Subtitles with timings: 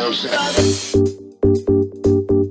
[0.00, 1.19] Música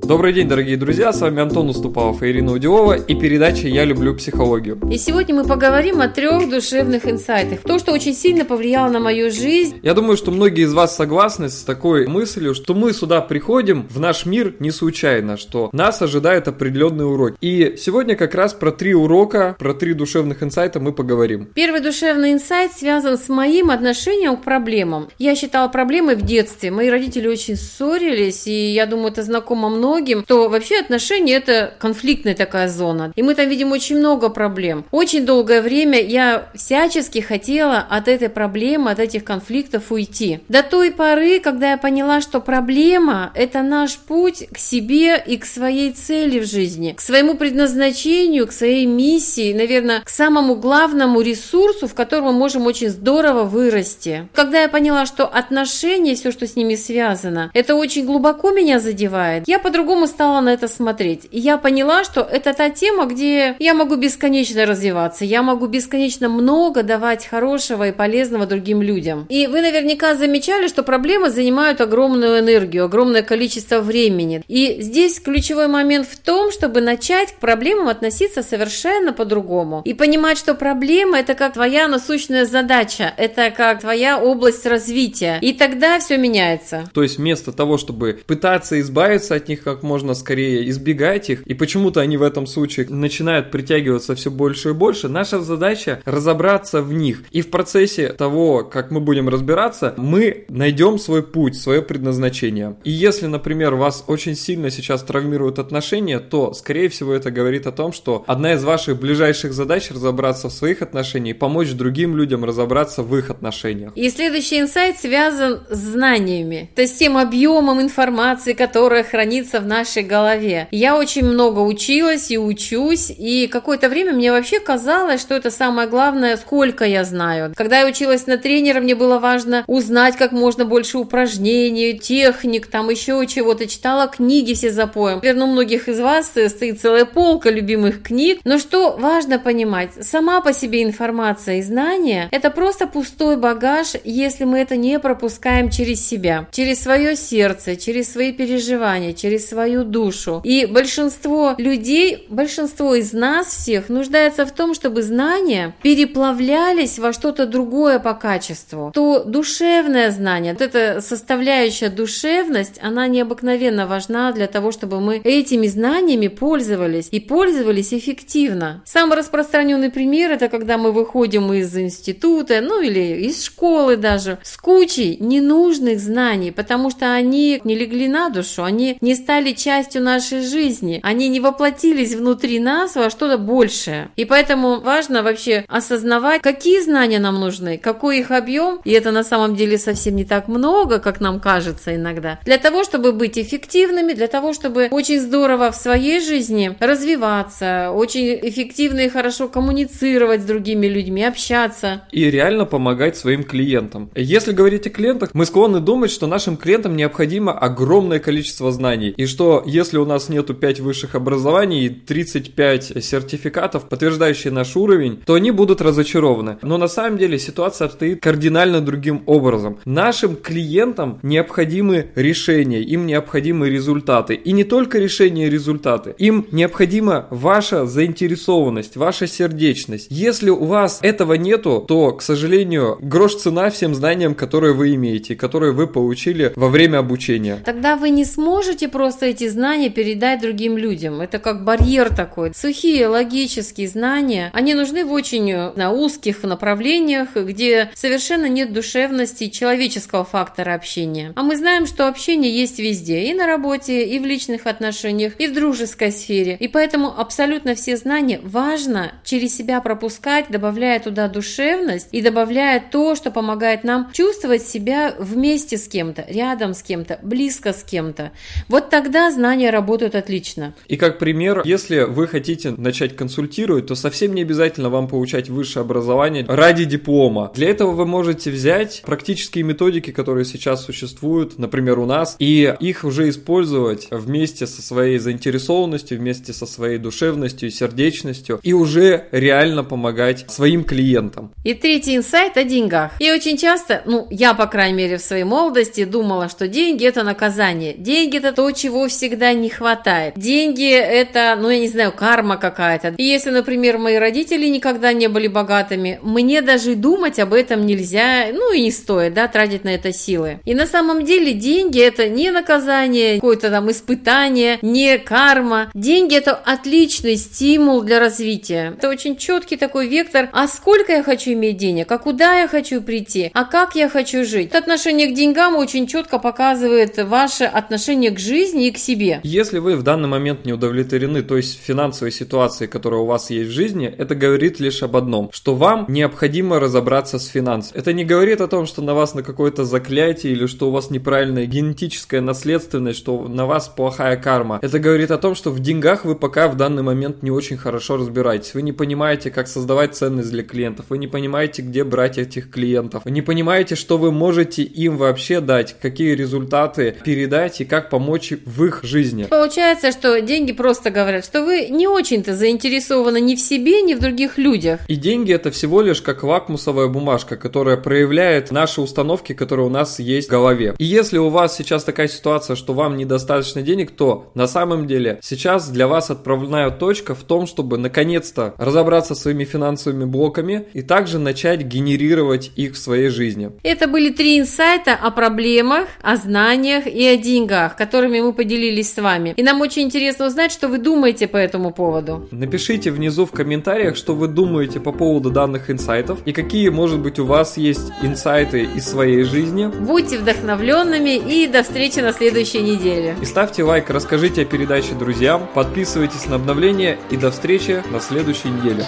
[0.09, 4.15] Добрый день, дорогие друзья, с вами Антон Уступалов и Ирина Удилова и передача «Я люблю
[4.15, 4.79] психологию».
[4.91, 7.59] И сегодня мы поговорим о трех душевных инсайтах.
[7.59, 9.79] То, что очень сильно повлияло на мою жизнь.
[9.83, 13.99] Я думаю, что многие из вас согласны с такой мыслью, что мы сюда приходим в
[13.99, 17.35] наш мир не случайно, что нас ожидает определенный урок.
[17.39, 21.49] И сегодня как раз про три урока, про три душевных инсайта мы поговорим.
[21.53, 25.09] Первый душевный инсайт связан с моим отношением к проблемам.
[25.19, 26.71] Я считала проблемой в детстве.
[26.71, 31.73] Мои родители очень ссорились, и я думаю, это знакомо многим многим, то вообще отношения это
[31.79, 33.11] конфликтная такая зона.
[33.15, 34.85] И мы там видим очень много проблем.
[34.91, 40.39] Очень долгое время я всячески хотела от этой проблемы, от этих конфликтов уйти.
[40.47, 45.45] До той поры, когда я поняла, что проблема– это наш путь к себе и к
[45.45, 51.87] своей цели в жизни, к своему предназначению, к своей миссии, наверное, к самому главному ресурсу,
[51.87, 54.27] в котором мы можем очень здорово вырасти.
[54.33, 59.43] Когда я поняла, что отношения, все, что с ними связано, это очень глубоко меня задевает,
[59.47, 61.27] я по-другому по-другому стала на это смотреть.
[61.31, 66.29] И я поняла, что это та тема, где я могу бесконечно развиваться, я могу бесконечно
[66.29, 69.25] много давать хорошего и полезного другим людям.
[69.29, 74.43] И вы наверняка замечали, что проблемы занимают огромную энергию, огромное количество времени.
[74.47, 79.81] И здесь ключевой момент в том, чтобы начать к проблемам относиться совершенно по-другому.
[79.85, 85.39] И понимать, что проблема– это как твоя насущная задача, это как твоя область развития.
[85.41, 86.83] И тогда все меняется.
[86.93, 91.47] То есть вместо того, чтобы пытаться избавиться от них как как можно скорее избегать их,
[91.47, 96.81] и почему-то они в этом случае начинают притягиваться все больше и больше, наша задача разобраться
[96.81, 97.23] в них.
[97.31, 102.75] И в процессе того, как мы будем разбираться, мы найдем свой путь, свое предназначение.
[102.83, 107.71] И если, например, вас очень сильно сейчас травмируют отношения, то, скорее всего, это говорит о
[107.71, 112.43] том, что одна из ваших ближайших задач разобраться в своих отношениях и помочь другим людям
[112.43, 113.93] разобраться в их отношениях.
[113.95, 120.03] И следующий инсайт связан с знаниями, то есть тем объемом информации, которая хранится в нашей
[120.03, 120.67] голове.
[120.71, 125.87] Я очень много училась и учусь, и какое-то время мне вообще казалось, что это самое
[125.87, 127.53] главное, сколько я знаю.
[127.55, 132.89] Когда я училась на тренера, мне было важно узнать как можно больше упражнений, техник, там
[132.89, 133.67] еще чего-то.
[133.67, 135.19] Читала книги все запоем.
[135.21, 138.39] Наверное, у многих из вас стоит целая полка любимых книг.
[138.43, 144.45] Но что важно понимать, сама по себе информация и знания– это просто пустой багаж, если
[144.45, 150.41] мы это не пропускаем через себя, через свое сердце, через свои переживания, через свою душу.
[150.43, 157.45] И большинство людей, большинство из нас всех нуждается в том, чтобы знания переплавлялись во что-то
[157.45, 158.91] другое по качеству.
[158.93, 165.67] То душевное знание, вот эта составляющая душевность, она необыкновенно важна для того, чтобы мы этими
[165.67, 168.81] знаниями пользовались и пользовались эффективно.
[168.85, 174.57] Самый распространенный пример это когда мы выходим из института, ну или из школы даже, с
[174.57, 180.01] кучей ненужных знаний, потому что они не легли на душу, они не стали стали частью
[180.01, 180.99] нашей жизни.
[181.01, 184.09] Они не воплотились внутри нас во что-то большее.
[184.17, 188.81] И поэтому важно вообще осознавать, какие знания нам нужны, какой их объем.
[188.83, 192.39] И это на самом деле совсем не так много, как нам кажется иногда.
[192.43, 198.39] Для того, чтобы быть эффективными, для того, чтобы очень здорово в своей жизни развиваться, очень
[198.41, 202.01] эффективно и хорошо коммуницировать с другими людьми, общаться.
[202.11, 204.09] И реально помогать своим клиентам.
[204.15, 209.13] Если говорить о клиентах, мы склонны думать, что нашим клиентам необходимо огромное количество знаний.
[209.15, 215.21] И что если у нас нету 5 высших образований и 35 сертификатов, подтверждающие наш уровень,
[215.25, 216.57] то они будут разочарованы.
[216.61, 219.79] Но на самом деле ситуация обстоит кардинально другим образом.
[219.85, 224.35] Нашим клиентам необходимы решения, им необходимы результаты.
[224.35, 226.15] И не только решения и результаты.
[226.17, 230.07] Им необходима ваша заинтересованность, ваша сердечность.
[230.09, 235.35] Если у вас этого нету, то, к сожалению, грош цена всем знаниям, которые вы имеете,
[235.35, 237.59] которые вы получили во время обучения.
[237.65, 241.21] Тогда вы не сможете просто эти знания передать другим людям.
[241.21, 242.53] Это как барьер такой.
[242.55, 249.49] Сухие логические знания, они нужны в очень э, на узких направлениях, где совершенно нет душевности
[249.49, 251.33] человеческого фактора общения.
[251.35, 255.47] А мы знаем, что общение есть везде, и на работе, и в личных отношениях, и
[255.47, 256.57] в дружеской сфере.
[256.59, 263.15] И поэтому абсолютно все знания важно через себя пропускать, добавляя туда душевность и добавляя то,
[263.15, 268.31] что помогает нам чувствовать себя вместе с кем-то, рядом с кем-то, близко с кем-то.
[268.67, 270.75] Вот тогда тогда знания работают отлично.
[270.87, 275.81] И как пример, если вы хотите начать консультировать, то совсем не обязательно вам получать высшее
[275.81, 277.51] образование ради диплома.
[277.55, 283.03] Для этого вы можете взять практические методики, которые сейчас существуют, например, у нас, и их
[283.03, 289.83] уже использовать вместе со своей заинтересованностью, вместе со своей душевностью и сердечностью, и уже реально
[289.83, 291.51] помогать своим клиентам.
[291.63, 293.13] И третий инсайт о деньгах.
[293.19, 297.23] И очень часто, ну, я, по крайней мере, в своей молодости думала, что деньги– это
[297.23, 297.95] наказание.
[297.97, 300.33] Деньги– это то, чего всегда не хватает.
[300.35, 303.15] Деньги– это, ну, я не знаю, карма какая-то.
[303.17, 308.47] И если, например, мои родители никогда не были богатыми, мне даже думать об этом нельзя,
[308.51, 310.59] ну, и не стоит, да, тратить на это силы.
[310.65, 315.91] И на самом деле деньги– это не наказание, какое-то там испытание, не карма.
[315.93, 318.93] Деньги– это отличный стимул для развития.
[318.97, 323.01] Это очень четкий такой вектор, а сколько я хочу иметь денег, а куда я хочу
[323.01, 324.73] прийти, а как я хочу жить.
[324.73, 329.39] Отношение к деньгам очень четко показывает ваше отношение к жизни к себе.
[329.43, 333.69] Если вы в данный момент не удовлетворены, то есть финансовой ситуацией, которая у вас есть
[333.69, 337.97] в жизни, это говорит лишь об одном, что вам необходимо разобраться с финансами.
[337.97, 341.09] Это не говорит о том, что на вас на какое-то заклятие или что у вас
[341.09, 344.79] неправильная генетическая наследственность, что на вас плохая карма.
[344.81, 348.17] Это говорит о том, что в деньгах вы пока в данный момент не очень хорошо
[348.17, 348.73] разбираетесь.
[348.73, 351.07] Вы не понимаете, как создавать ценность для клиентов.
[351.09, 353.23] Вы не понимаете, где брать этих клиентов.
[353.25, 358.53] Вы не понимаете, что вы можете им вообще дать, какие результаты передать и как помочь
[358.65, 359.43] в их жизни.
[359.43, 364.19] Получается, что деньги просто говорят, что вы не очень-то заинтересованы ни в себе, ни в
[364.19, 365.01] других людях.
[365.07, 370.19] И деньги это всего лишь как лакмусовая бумажка, которая проявляет наши установки, которые у нас
[370.19, 370.95] есть в голове.
[370.97, 375.39] И если у вас сейчас такая ситуация, что вам недостаточно денег, то на самом деле
[375.41, 381.01] сейчас для вас отправная точка в том, чтобы наконец-то разобраться с своими финансовыми блоками и
[381.01, 383.71] также начать генерировать их в своей жизни.
[383.83, 389.21] Это были три инсайта о проблемах, о знаниях и о деньгах, которыми мы поделились с
[389.21, 389.53] вами.
[389.55, 392.45] И нам очень интересно узнать, что вы думаете по этому поводу.
[392.51, 397.39] Напишите внизу в комментариях, что вы думаете по поводу данных инсайтов и какие, может быть,
[397.39, 399.85] у вас есть инсайты из своей жизни.
[399.85, 403.37] Будьте вдохновленными и до встречи на следующей неделе.
[403.41, 408.71] И ставьте лайк, расскажите о передаче друзьям, подписывайтесь на обновления и до встречи на следующей
[408.71, 409.05] неделе.